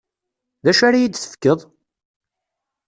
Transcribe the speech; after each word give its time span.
D 0.63 0.65
acu 0.71 0.83
ara 0.87 0.97
yi-d-tefkeḍ? 1.01 1.59